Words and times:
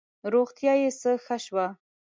روغتیا 0.33 0.73
یې 0.81 0.89
څه 1.01 1.11
ښه 1.25 1.37
شوه. 1.45 1.65